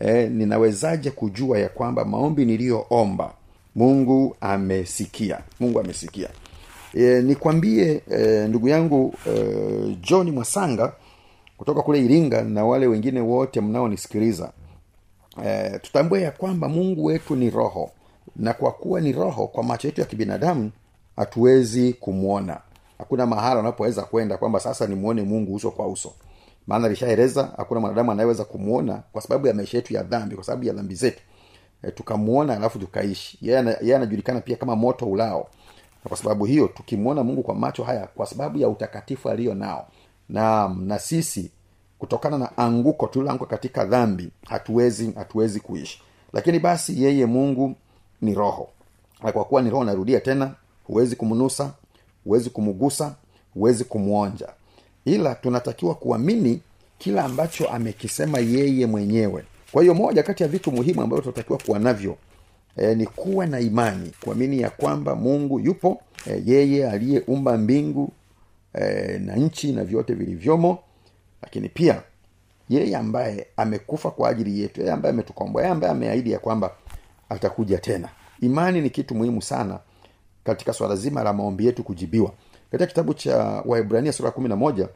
E, 0.02 0.30
ninawezaje 0.30 1.12
kujua 1.12 1.60
ya 1.60 1.70
kwamba 1.70 2.06
maombi 2.06 2.46
niliyoomba 2.46 3.34
mungu 3.78 4.36
amesikia. 4.42 5.40
Mungu 5.60 5.80
amesikia. 5.80 6.30
E, 6.94 7.22
nikwambie 7.22 8.02
e, 8.12 8.48
ndugu 8.48 8.68
yangu 8.68 9.14
e, 9.28 9.98
john 10.02 10.32
mwasanga 10.32 10.94
kutoka 11.58 11.82
kule 11.82 12.06
iringa 12.06 12.42
na 12.42 12.66
wale 12.66 12.88
wengine 12.88 13.22
wote 13.22 13.62
mnaonisikiliza 13.62 14.52
e, 15.46 15.80
tutambue 15.80 16.22
ya 16.22 16.32
kwamba 16.32 16.70
mungu 16.70 17.06
wetu 17.06 17.36
ni 17.36 17.50
roho. 17.50 17.92
Na 18.36 18.54
kwa 18.54 18.72
kuwa 18.72 19.02
ni 19.02 19.12
roho 19.12 19.48
kwa 19.48 19.64
macho 19.64 19.88
yetu 19.88 20.02
ya 20.02 20.08
kibinadamu 20.08 20.72
hatuwezi 21.16 21.94
kumwona 21.94 22.58
hakuna 22.98 23.26
mahala 23.26 23.60
unapoweza 23.60 24.02
kwenda 24.02 24.38
kwamba 24.38 24.60
sasa 24.60 24.88
nimwone 24.88 25.22
mungu 25.24 25.56
uso 25.56 25.72
kwa 25.72 25.88
uso. 25.88 26.14
Maana 26.68 26.86
alishaeleza 26.86 27.52
hakuna 27.58 27.80
mwanadamu 27.80 28.12
anayeweza 28.12 28.44
kumwona 28.46 29.04
kwa 29.12 29.22
sababu 29.22 29.48
ya 29.48 29.54
maisha 29.54 29.78
yetu 29.78 29.94
ya 29.94 30.04
dhambi 30.04 30.36
kwa 30.36 30.44
sababu 30.44 30.64
ya 30.66 30.74
dhambi 30.74 30.96
zetu 30.96 31.20
e, 31.84 31.92
tukamwona 31.92 32.56
alafu 32.56 32.80
tukaishi. 32.80 33.38
Yeye 33.42 33.96
anajulikana 33.96 34.42
pia 34.42 34.56
kama 34.58 34.76
moto 34.76 35.06
ulao. 35.06 35.48
Na 36.04 36.10
kwa 36.10 36.18
sababu 36.18 36.46
hiyo 36.46 36.68
tukimwona 36.68 37.24
mungu 37.24 37.44
kwa 37.44 37.56
macho 37.56 37.84
haya 37.84 38.08
kwa 38.08 38.26
sababu 38.26 38.58
ya 38.58 38.70
utakatifu 38.70 39.30
aliyo 39.30 39.54
nao 39.56 39.88
na 40.30 40.76
na 40.80 41.00
sisi 41.00 41.52
kutokana 42.00 42.38
na 42.38 42.58
anguko 42.58 43.08
tuliloanguka 43.08 43.50
katika 43.50 43.86
dhambi 43.86 44.30
hatuwezi 44.46 45.12
hatuwezi 45.16 45.60
kuishi. 45.60 46.02
Lakini 46.34 46.60
basi 46.60 47.04
yeye 47.04 47.26
mungu 47.26 47.76
ni 48.22 48.34
roho. 48.34 48.70
Na 49.24 49.32
kwa 49.32 49.46
kuwa 49.46 49.62
ni 49.62 49.70
roho 49.70 49.84
narudia 49.84 50.20
tena 50.20 50.52
huwezi 50.84 51.16
kumnusa 51.16 51.72
huwezi 52.24 52.50
kumgusa 52.50 53.16
huwezi 53.54 53.84
kumwonja 53.84 54.48
ila 55.06 55.36
tunatakiwa 55.36 55.96
kuamini 55.96 56.62
kila 56.98 57.24
ambacho 57.26 57.70
amekisema 57.70 58.40
yeye 58.40 58.86
mwenyewe 58.86 59.44
kwa 59.72 59.82
hiyo 59.82 59.94
moja 59.94 60.24
kati 60.24 60.44
ya 60.44 60.50
vitu 60.50 60.72
muhimu 60.72 61.02
ambavyo 61.02 61.22
tunatakiwa 61.24 61.60
kuwa 61.66 61.80
navyo 61.80 62.18
e, 62.78 62.96
ni 62.96 63.06
kuwa 63.06 63.46
na 63.46 63.60
imani 63.60 64.12
kuamini 64.24 64.62
ya 64.62 64.70
kwamba 64.70 65.16
mungu 65.16 65.60
yupo 65.60 66.02
e, 66.28 66.42
yeye 66.46 66.90
aliyeumba 66.90 67.58
mbingu 67.58 68.12
e, 68.74 69.18
na 69.20 69.36
nchi 69.36 69.72
na 69.72 69.84
vyote 69.84 70.14
vilivyomo. 70.14 70.80
Lakini 71.42 71.70
pia 71.70 72.02
yeye 72.70 72.98
ambaye 72.98 73.48
amekufa 73.58 74.12
kwa 74.12 74.30
ajili 74.30 74.60
yetu 74.62 74.82
yeye 74.82 74.94
ambaye 74.94 75.14
ametukomboa 75.14 75.62
yeye 75.62 75.72
ambaye 75.74 75.92
ameahidi 75.92 76.32
ya 76.32 76.40
kwamba 76.40 76.72
atakuja 77.30 77.78
tena. 77.78 78.10
Imani 78.42 78.82
ni 78.82 78.90
kitu 78.90 79.16
muhimu 79.16 79.42
sana 79.42 79.80
katika 80.44 80.74
swala 80.74 80.96
zima 80.96 81.24
la 81.24 81.34
maombi 81.34 81.66
yetu 81.66 81.84
kujibiwa. 81.84 82.32
Katika 82.72 82.88
kitabu 82.88 83.14
cha 83.14 83.38
waibrania 83.66 84.14
sura 84.14 84.32
kumi 84.32 84.50
na 84.50 84.56
moja 84.56 84.90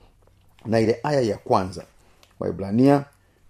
na 0.66 0.80
ile 0.80 1.00
aya 1.04 1.22
ya 1.22 1.38
kwanza. 1.38 1.84
Waibrania 2.40 3.06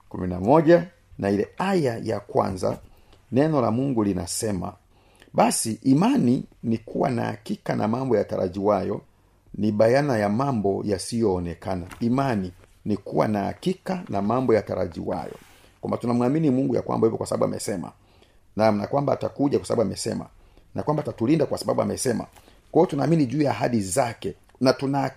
kumi 0.10 0.28
na 0.28 0.40
moja 0.40 0.88
na 1.22 1.30
ile 1.30 1.48
aya 1.58 2.00
ya 2.04 2.20
kwanza 2.20 2.78
neno 3.32 3.62
la 3.62 3.72
mungu 3.72 4.04
linasema 4.04 4.74
basi 5.34 5.80
imani 5.84 6.44
ni 6.64 6.78
kuwa 6.78 7.10
na 7.10 7.24
hakika 7.26 7.76
na 7.76 7.88
mambo 7.88 8.18
yatarajiwayo 8.18 9.02
ni 9.56 9.72
bayana 9.72 10.18
ya 10.18 10.30
mambo 10.30 10.82
yasiyoonekana. 10.86 11.88
Imani 12.00 12.52
ni 12.86 12.98
kuwa 12.98 13.28
na 13.28 13.44
hakika 13.44 14.04
na 14.10 14.22
mambo 14.22 14.54
yatarajiwayo. 14.54 15.36
Kwamba 15.82 15.98
tunamwamini 15.98 16.50
mungu 16.50 16.76
ya 16.76 16.82
kwamba 16.82 17.08
hivyo 17.08 17.18
kwa 17.18 17.28
sababu 17.28 17.46
amesema 17.46 17.92
na, 18.56 18.72
na 18.72 18.88
kwamba 18.88 19.14
atakuja 19.14 19.58
kwa 19.60 19.68
sababu 19.68 19.82
amesema 19.82 20.26
na 20.76 20.84
kwamba 20.84 21.04
atatulinda 21.04 21.46
kwa 21.46 21.58
sababu 21.58 21.82
amesema. 21.82 22.26
Kwa 22.72 22.88
tunaamini 22.88 23.26
juu 23.26 23.42
ya 23.42 23.52
ahadi 23.52 23.82
zake 23.82 24.34
na 24.62 24.74
tuna 24.74 25.12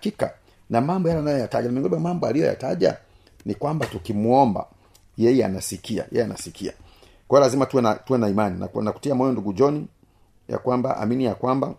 na 0.71 0.81
mambo 0.81 1.09
yale 1.09 1.21
anayoyataja 1.21 1.69
na 1.69 1.73
miongoni 1.81 2.03
mambo 2.03 2.27
aliyoyataja 2.27 2.97
ni 3.45 3.55
kwamba 3.55 3.87
tukimwomba 3.87 4.67
yeye 5.19 5.45
anasikia 5.45 6.07
yeye 6.13 6.25
anasikia. 6.25 6.73
Kwa 7.29 7.41
lazima 7.41 7.67
tuwe 7.67 7.83
na, 7.83 7.95
tuwe 7.95 8.19
na 8.19 8.29
imani 8.29 8.61
na, 8.85 9.15
moyo 9.15 9.33
ndugu 9.33 9.53
john 9.53 9.87
ya 10.49 10.59
kwamba 10.59 10.97
amini 10.97 11.25
ya 11.25 11.35
kwamba 11.35 11.75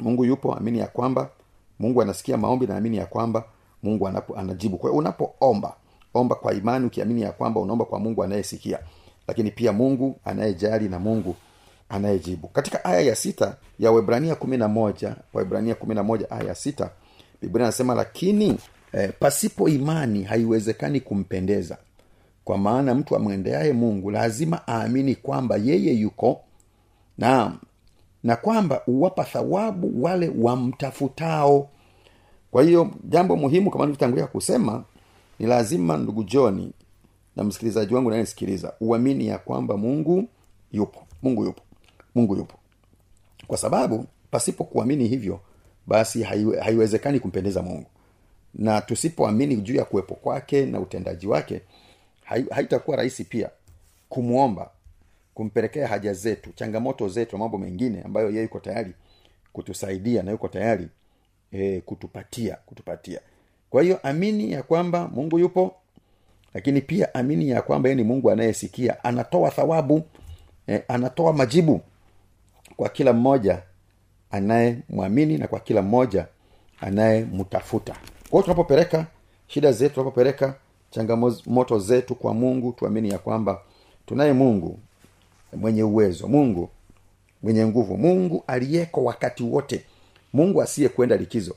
mungu 0.00 0.24
yupo 0.24 0.54
amini 0.54 0.78
ya 0.78 0.86
kwamba 0.86 1.30
mungu 1.78 2.02
anasikia 2.02 2.36
maombi 2.36 2.66
na 2.66 2.76
amini 2.76 2.96
ya 2.96 3.06
kwamba 3.06 3.44
mungu 3.82 4.08
anapo, 4.08 4.36
anajibu. 4.38 4.76
Kwa 4.78 4.90
unapoomba 4.92 5.74
omba 6.14 6.34
kwa 6.34 6.54
imani 6.54 6.86
ukiamini 6.86 7.22
ya 7.22 7.32
kwamba 7.32 7.60
unaomba 7.60 7.84
kwa 7.84 7.98
mungu 8.00 8.24
anayesikia. 8.24 8.78
Lakini 9.28 9.50
pia 9.50 9.72
mungu 9.72 10.20
anayejali 10.24 10.88
na 10.88 10.98
mungu 10.98 11.36
anayejibu. 11.88 12.48
Katika 12.48 12.84
aya 12.84 13.00
ya 13.00 13.16
sita 13.16 13.56
ya 13.78 13.90
webrania 13.92 14.34
kumi 14.34 14.56
na 14.56 14.68
moja 14.68 15.16
webrania 15.34 15.74
kumi 15.74 15.94
na 15.94 16.02
moja 16.02 16.30
aya 16.30 16.44
ya 16.44 16.54
sita 16.54 16.90
biblia 17.42 17.64
anasema 17.66 17.94
lakini 17.94 18.58
eh, 18.92 19.12
pasipo 19.20 19.68
imani 19.68 20.22
haiwezekani 20.22 21.00
kumpendeza 21.00 21.78
kwa 22.46 22.58
maana 22.58 22.94
mtu 22.94 23.16
amwendeaye 23.16 23.72
mungu 23.72 24.10
lazima 24.10 24.60
aamini 24.68 25.14
kwamba 25.14 25.56
yeye 25.56 25.92
yuko 25.94 26.40
naam 27.18 27.58
na 28.22 28.36
kwamba 28.36 28.82
huwapa 28.86 29.24
thawabu 29.24 30.02
wale 30.04 30.32
wamtafutao. 30.38 31.68
Kwa 32.50 32.62
hiyo 32.62 32.90
jambo 33.04 33.36
muhimu 33.36 33.70
kama 33.70 33.84
nilivyotangulia 33.84 34.26
kusema 34.26 34.84
ni 35.38 35.46
lazima 35.46 35.96
ndugu 35.96 36.24
joni 36.24 36.72
na 37.36 37.44
msikilizaji 37.44 37.94
wangu 37.94 38.10
nayesikiliza 38.10 38.72
uamini 38.80 39.26
ya 39.26 39.38
kwamba 39.38 39.76
mungu 39.76 40.28
yupo 40.72 41.00
mungu 41.22 41.44
yupo 41.44 41.62
mungu 42.14 42.36
yupo. 42.36 42.54
Kwa 43.46 43.58
sababu 43.58 44.06
pasipo 44.30 44.64
kuamini 44.64 45.08
hivyo 45.08 45.40
basi 45.86 46.22
haiwe, 46.22 46.60
haiwezekani 46.60 47.20
kumpendeza 47.20 47.62
mungu. 47.62 47.86
Na 48.54 48.80
tusipoamini 48.80 49.56
juu 49.56 49.74
ya 49.74 49.84
kuwepo 49.84 50.14
kwake 50.14 50.66
na 50.66 50.80
utendaji 50.80 51.26
wake 51.26 51.60
haitakuwa 52.50 52.96
rahisi 52.96 53.24
pia 53.24 53.50
kumwomba 54.08 54.70
kumpelekea 55.34 55.88
haja 55.88 56.12
zetu 56.12 56.50
changamoto 56.54 57.08
zetu 57.08 57.36
na 57.36 57.38
mambo 57.38 57.58
mengine 57.58 58.02
ambayo 58.02 58.30
yeye 58.30 58.42
yuko 58.42 58.60
tayari 58.60 58.92
kutusaidia 59.52 60.22
na 60.22 60.30
yuko 60.30 60.48
tayari 60.48 60.88
e, 61.52 61.80
kutupatia 61.80 62.56
kutupatia. 62.66 63.20
Kwa 63.70 63.82
hiyo 63.82 64.00
amini 64.02 64.52
ya 64.52 64.62
kwamba 64.62 65.08
mungu 65.08 65.38
yupo 65.38 65.74
lakini 66.54 66.80
pia 66.80 67.14
amini 67.14 67.48
ya 67.48 67.62
kwamba 67.62 67.94
ni 67.94 68.02
mungu 68.02 68.30
anayesikia 68.30 69.04
anatoa 69.04 69.50
thawabu 69.50 70.02
e, 70.68 70.82
anatoa 70.88 71.32
majibu 71.32 71.80
kwa 72.76 72.88
kila 72.88 73.12
mmoja 73.12 73.62
anayemwamini 74.30 75.38
na 75.38 75.48
kwa 75.48 75.60
kila 75.60 75.82
mmoja 75.82 76.26
anayemtafuta. 76.80 77.96
Kwao 78.30 78.42
tunapopeleka 78.42 79.06
shida 79.46 79.72
zetu 79.72 79.94
tunapopeleka 79.94 80.54
changamoto 80.90 81.78
zetu 81.78 82.14
kwa 82.14 82.34
mungu 82.34 82.72
tuamini 82.72 83.08
ya 83.08 83.18
kwamba 83.18 83.60
tunaye 84.06 84.32
mungu 84.32 84.78
mwenye 85.56 85.82
uwezo 85.82 86.28
mungu 86.28 86.68
mwenye 87.42 87.66
nguvu 87.66 87.96
mungu 87.96 88.44
aliyeko 88.46 89.04
wakati 89.04 89.42
wote 89.42 89.84
mungu 90.32 90.62
asiyekwenda 90.62 91.16
likizo 91.16 91.54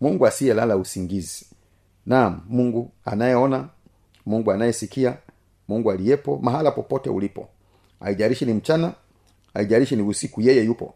mungu 0.00 0.26
asiyelala 0.26 0.76
usingizi. 0.76 1.46
Naam 2.06 2.40
mungu 2.48 2.90
anayeona 3.04 3.68
mungu 4.26 4.52
anayesikia 4.52 5.16
mungu 5.68 5.90
aliyepo 5.90 6.38
mahala 6.42 6.70
popote 6.70 7.10
ulipo. 7.10 7.48
Haijarishi 8.00 8.44
ni 8.46 8.52
mchana 8.54 8.92
haijarishi 9.54 9.96
ni 9.96 10.02
usiku 10.02 10.40
yeye 10.40 10.64
yupo. 10.64 10.94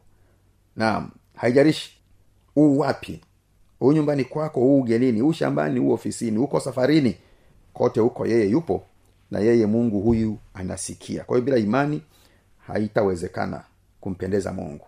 Naam 0.77 1.11
haijarishi 1.37 1.97
uu 2.57 2.79
wapi 2.79 3.21
huu 3.79 3.93
nyumbani 3.93 4.25
kwako 4.25 4.61
huu 4.61 4.81
ugenini 4.81 5.21
huu 5.21 5.33
shambani 5.33 5.81
huu 5.81 5.93
ofisini 5.93 6.39
huko 6.39 6.61
safarini 6.61 7.17
kote 7.75 8.01
huko 8.01 8.27
yeye 8.27 8.49
yupo 8.51 8.83
na 9.31 9.39
yeye 9.41 9.67
mungu 9.67 10.01
huyu 10.01 10.39
anasikia. 10.55 11.25
Kwa 11.25 11.37
hiyo 11.37 11.45
bila 11.45 11.59
imani 11.59 12.03
haitawezekana 12.67 13.63
kumpendeza 14.01 14.53
mungu. 14.53 14.87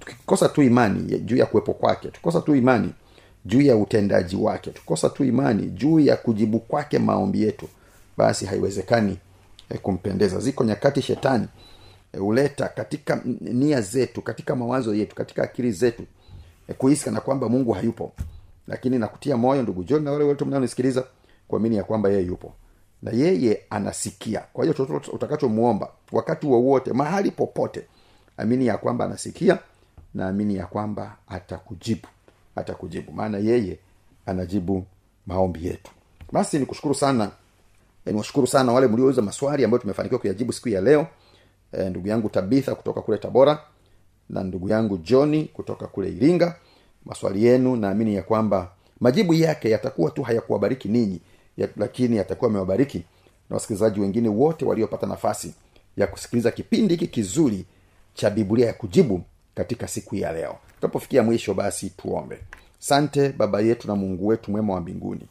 Tukikosa 0.00 0.48
tu 0.48 0.62
imani 0.62 1.18
juu 1.18 1.36
ya 1.36 1.46
kuwepo 1.46 1.74
kwake 1.74 2.08
tukikosa 2.08 2.40
tu 2.40 2.54
imani 2.54 2.92
juu 3.44 3.60
ya 3.60 3.76
utendaji 3.76 4.36
wake 4.36 4.70
tukikosa 4.70 5.08
tu 5.08 5.24
imani 5.24 5.66
juu 5.66 6.00
ya 6.00 6.16
kujibu 6.16 6.58
kwake 6.58 6.98
maombi 6.98 7.42
yetu 7.42 7.68
basi 8.16 8.46
haiwezekani 8.46 9.18
eh, 9.70 9.80
kumpendeza. 9.80 10.38
Ziko 10.40 10.64
nyakati 10.64 11.02
shetani 11.02 11.46
eh, 12.12 12.20
huleta 12.20 12.68
katika 12.68 13.20
nia 13.40 13.80
zetu 13.80 14.22
katika 14.22 14.56
mawazo 14.56 14.94
yetu 14.94 15.14
katika 15.14 15.42
akili 15.42 15.72
zetu 15.72 16.02
eh, 16.68 16.76
kuhisi 16.76 17.04
kana 17.04 17.20
kwamba 17.20 17.48
mungu 17.48 17.72
hayupo. 17.72 18.12
Lakini 18.68 18.98
nakutia 18.98 19.36
moyo 19.36 19.62
ndugu 19.62 19.84
john 19.84 20.02
na 20.02 20.12
wale 20.12 20.24
wote 20.24 20.44
mnaonisikiliza 20.44 21.04
kuamini 21.50 21.76
ya 21.76 21.84
kwamba 21.84 22.08
yeye 22.10 22.22
yupo. 22.26 22.52
Na 23.02 23.10
yeye 23.10 23.60
anasikia. 23.70 24.40
Kwa 24.52 24.64
hiyo 24.64 24.74
chochote 24.74 25.10
utakachomwomba 25.10 25.88
wakati 26.12 26.46
wowote 26.46 26.92
mahali 26.92 27.30
popote 27.30 27.86
amini 28.36 28.66
ya 28.66 28.78
kwamba 28.78 29.04
anasikia 29.04 29.58
na 30.14 30.28
amini 30.28 30.56
ya 30.56 30.66
kwamba 30.66 31.16
atakujibu. 31.28 32.08
Atakujibu. 32.56 33.12
Maana 33.12 33.38
yeye 33.38 33.78
anajibu 34.26 34.84
maombi 35.26 35.66
yetu. 35.66 35.90
Basi 36.32 36.58
nikushukuru 36.58 36.94
sana. 36.94 37.30
E, 38.06 38.10
niwashukuru 38.12 38.46
sana 38.46 38.72
wale 38.72 38.86
mliouza 38.86 39.22
maswali 39.22 39.64
ambayo 39.64 39.78
tumefanikiwa 39.82 40.20
kuyajibu 40.20 40.52
siku 40.52 40.68
ya 40.68 40.80
leo. 40.80 41.06
E, 41.72 41.90
ndugu 41.90 42.08
yangu 42.08 42.28
tabitha 42.28 42.74
kutoka 42.74 43.00
kule 43.02 43.18
tabora 43.18 43.62
na 44.30 44.44
ndugu 44.44 44.68
yangu 44.68 44.98
johni 44.98 45.44
kutoka 45.44 45.86
kule 45.86 46.08
iringa. 46.12 46.56
Maswali 47.06 47.44
yenu 47.44 47.76
naamini 47.76 48.14
ya 48.14 48.22
kwamba 48.22 48.70
majibu 49.00 49.34
yake 49.34 49.70
yatakuwa 49.70 50.10
tu 50.10 50.22
hayakuwabariki 50.22 50.88
ninyi 50.88 51.20
ya, 51.56 51.68
lakini 51.76 52.16
yatakuwa 52.16 52.50
amewabariki 52.50 53.04
na 53.50 53.54
wasikilizaji 53.56 54.00
wengine 54.00 54.28
wote 54.28 54.64
waliopata 54.64 55.06
nafasi 55.06 55.54
ya 55.96 56.06
kusikiliza 56.06 56.50
kipindi 56.50 56.94
hiki 56.94 57.06
kizuri 57.06 57.64
cha 58.14 58.30
biblia 58.30 58.66
ya 58.66 58.72
kujibu 58.72 59.22
katika 59.54 59.88
siku 59.88 60.16
ya 60.16 60.32
leo. 60.32 60.56
Tunapofikia 60.80 61.22
mwisho 61.22 61.54
basi 61.54 61.90
tuombe. 61.90 62.38
Sante 62.78 63.28
baba 63.32 63.60
yetu 63.60 63.88
na 63.88 63.94
mungu 63.96 64.26
wetu 64.26 64.50
mwema 64.50 64.74
wa 64.74 64.80
mbinguni. 64.80 65.28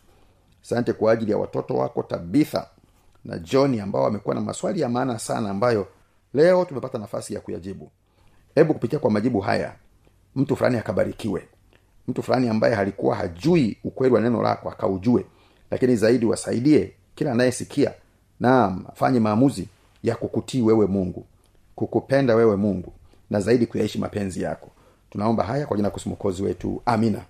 Sante 0.61 0.93
kwa 0.93 1.11
ajili 1.11 1.31
ya 1.31 1.37
watoto 1.37 1.73
wako 1.75 2.03
tabitha 2.03 2.67
na 3.25 3.37
johni 3.39 3.79
ambao 3.79 4.03
wamekuwa 4.03 4.35
na 4.35 4.41
maswali 4.41 4.81
ya 4.81 4.89
maana 4.89 5.19
sana 5.19 5.49
ambayo 5.49 5.87
leo 6.33 6.65
tumepata 6.65 6.97
nafasi 6.97 7.33
ya 7.33 7.39
kuyajibu. 7.41 7.91
Hebu 8.55 8.73
kupitia 8.73 8.99
kwa 8.99 9.11
majibu 9.11 9.39
haya 9.39 9.75
mtu 10.35 10.55
fulani 10.55 10.77
akabarikiwe. 10.77 11.47
Mtu 12.07 12.23
fulani 12.23 12.49
ambaye 12.49 12.75
halikuwa 12.75 13.15
hajui 13.15 13.77
ukweli 13.83 14.15
wa 14.15 14.21
neno 14.21 14.41
lako 14.41 14.69
akaujue 14.69 15.25
lakini 15.71 15.95
zaidi 15.95 16.25
wasaidie 16.25 16.91
kila 17.15 17.31
anayesikia 17.31 17.93
naam 18.39 18.85
afanye 18.93 19.19
maamuzi 19.19 19.67
ya 20.03 20.15
kukutii 20.15 20.61
wewe 20.61 20.85
mungu 20.85 21.25
kukupenda 21.75 22.35
wewe 22.35 22.55
mungu 22.55 22.93
na 23.29 23.39
zaidi 23.39 23.65
kuyaishi 23.65 23.99
mapenzi 23.99 24.41
yako. 24.41 24.69
Tunaomba 25.09 25.43
haya 25.43 25.65
kwa 25.65 25.77
jina 25.77 25.87
ya 25.87 25.91
Yesu 26.25 26.43
wetu. 26.43 26.81
Amina 26.85 27.21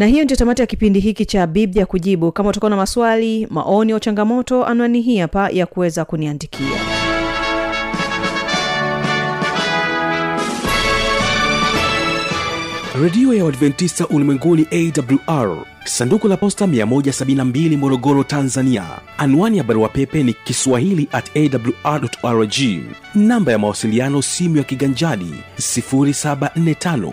na 0.00 0.06
hiyo 0.06 0.24
ndio 0.24 0.36
tamati 0.36 0.62
ya 0.62 0.66
kipindi 0.66 1.00
hiki 1.00 1.26
cha 1.26 1.46
biblia 1.46 1.86
kujibu. 1.86 2.32
Kama 2.32 2.48
utakuwa 2.50 2.70
na 2.70 2.76
maswali 2.76 3.46
maoni 3.50 3.92
au 3.92 4.00
changamoto 4.00 4.64
anwani 4.66 5.00
hii 5.00 5.18
hapa 5.18 5.50
ya 5.50 5.66
kuweza 5.66 6.04
kuniandikia. 6.04 6.66
Redio 13.02 13.34
ya 13.34 13.44
uadventista 13.44 14.06
ulimwenguni 14.08 14.66
awr 14.70 15.56
sanduku 15.84 16.28
la 16.28 16.36
posta 16.36 16.66
172 16.66 17.76
morogoro 17.76 18.24
tanzania. 18.24 18.84
Anwani 19.18 19.58
ya 19.58 19.64
barua 19.64 19.88
pepe 19.88 20.22
ni 20.22 20.32
kiswahili 20.44 21.08
at 21.12 21.30
awrrg 21.36 22.54
namba 23.14 23.52
ya 23.52 23.58
mawasiliano 23.58 24.22
simu 24.22 24.56
ya 24.56 24.64
kiganjadi 24.64 25.34
745 25.58 27.12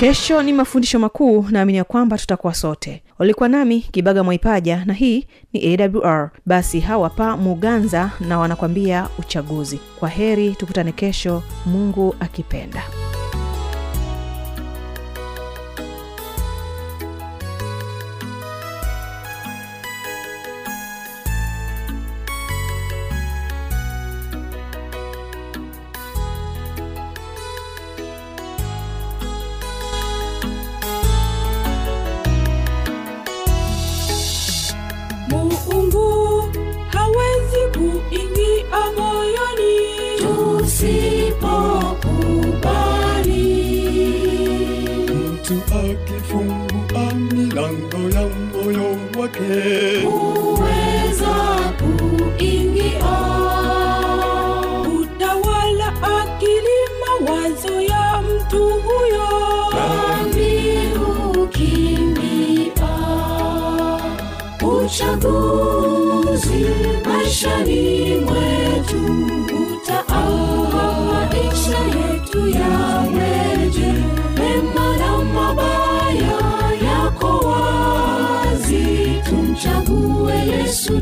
kesho 0.00 0.42
ni 0.42 0.52
mafundisho 0.52 0.98
makuu 0.98 1.46
naamini 1.50 1.78
ya 1.78 1.84
kwamba 1.84 2.18
tutakuwa 2.18 2.54
sote. 2.54 3.02
Walikuwa 3.18 3.48
nami 3.48 3.80
kibaga 3.80 4.24
mwaipaja 4.24 4.84
na 4.84 4.92
hii 4.92 5.26
ni 5.52 5.76
awr 5.82 6.30
basi 6.46 6.80
hawa 6.80 7.10
pa 7.10 7.36
muganza 7.36 8.10
na 8.20 8.38
wanakwambia 8.38 9.08
uchaguzi. 9.18 9.80
Kwa 9.98 10.08
heri 10.08 10.50
tukutane 10.54 10.92
kesho. 10.92 11.42
Mungu 11.66 12.14
akipenda 12.20 12.82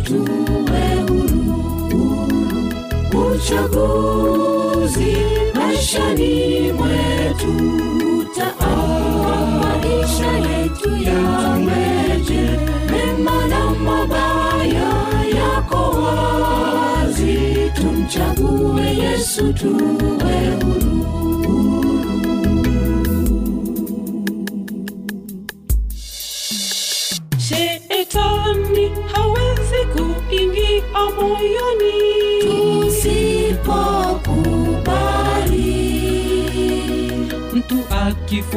tuwe 0.06 0.84
huru 1.08 1.66
uchaguzi 3.34 5.16
maishani 5.54 6.72
mwetu. 6.72 7.52
Utaamua 8.20 9.36
maisha 9.46 10.32
yetu 10.32 10.88
yaweje 10.90 12.40
mema 12.90 13.46
na 13.46 13.70
mabaya 13.70 14.92
yako 15.38 15.76
wazi. 16.00 17.36
Tumchague 17.74 18.96
yesu 18.98 19.52
tuwe 19.52 20.50
huru 20.64 20.95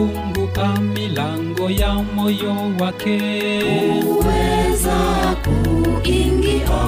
akifungua 0.04 0.80
milango 0.80 1.70
ya 1.70 1.94
moyo 1.94 2.56
wake. 2.80 3.20
Uweza 4.08 4.98
kuingia. 5.44 6.80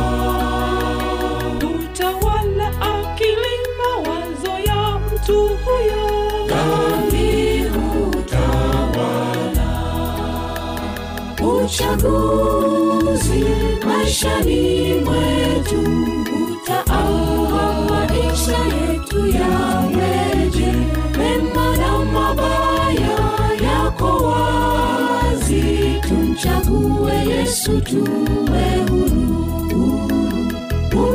Utawala 1.58 2.67
akili 2.82 3.58
mawazo 3.78 4.60
ya 4.65 5.00
mtu 5.00 5.47
huyo. 5.47 6.08
Dhambi 6.47 7.63
hutawala. 7.63 9.71
Uchaguzi 11.65 13.45
maishani 13.88 14.93
mwetu 14.93 15.82
utaamua 16.54 18.08
yetu 18.12 19.28
yaweje 19.28 19.71
tumchague 26.41 27.13
yesu 27.30 27.82
tuwe 27.82 28.65
huru. 28.89 30.01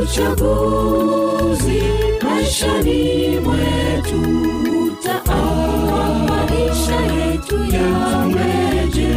Uchaguzi 0.01 1.81
maishani 2.23 3.39
mwetu 3.39 4.21
utaamua 4.87 6.13
maisha 6.13 6.95
yetu 7.15 7.55
yaweje 7.75 9.07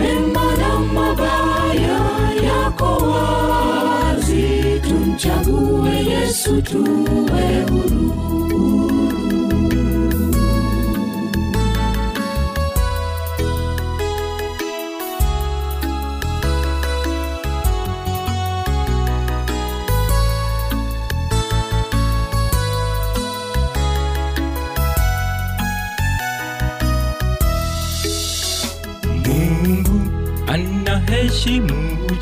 mema 0.00 0.56
na 0.56 0.78
mabaya 0.78 2.00
yako 2.44 2.84
wazi. 2.84 4.80
Tumchague 4.88 6.10
yesu 6.10 6.62
tuwe 6.62 7.62
huru 7.70 8.27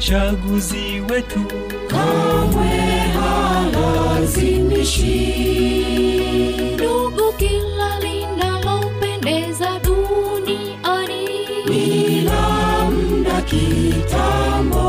uchaguzi 0.07 1.01
wetu. 1.11 1.41
Kamwe 1.89 2.69
halazimishi 3.19 5.27
ndugu 6.75 7.33
kila 7.39 8.01
linalopendeza 8.01 9.81
duniani. 9.85 11.29
Ni 11.69 12.21
la 12.21 12.91
muda 12.91 13.43
kitambo. 13.43 14.87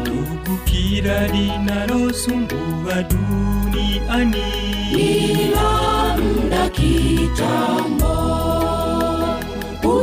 Ndugu 0.00 0.56
kila 0.64 1.26
linalosumbua 1.26 3.02
duniani. 3.02 4.44
Ni 4.92 5.48
la 5.50 5.75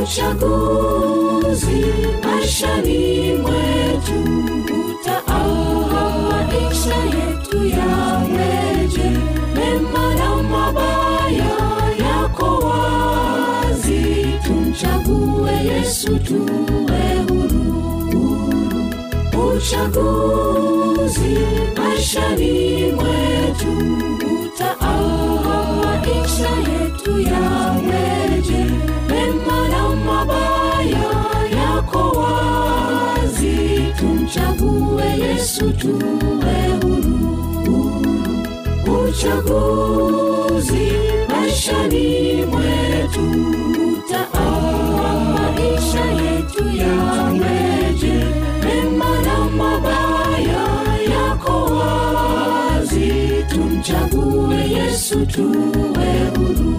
uchaguzi 0.03 1.85
maishani 2.23 3.33
mwetu 3.33 4.19
utaamua 4.91 6.11
maisha 6.51 6.95
yetu 6.95 7.57
yaweje 7.67 9.09
mema 9.55 10.15
na 10.15 10.35
mabaya 10.43 11.51
yako 12.09 12.45
wazi 12.65 14.25
tumchague 14.45 15.51
yesu 15.73 16.19
tuwe 16.19 17.15
huru. 17.29 17.73
Uchaguzi 19.57 21.37
maishani 21.77 22.91
mwetu 22.91 23.42
uchaguzi 39.53 40.91
maishani 41.29 42.45
mwetu 42.45 43.21
utaamua 43.93 45.13
maisha 45.33 46.05
yetu 46.05 46.63
yaweje. 46.77 48.25
Mema 48.63 49.21
na 49.21 49.45
mabaya 49.57 50.63
yako 51.13 51.63
wazi. 51.75 53.13
Tumchague 53.49 54.69
yesu 54.69 55.25
tuwe 55.25 56.29
huru 56.37 56.73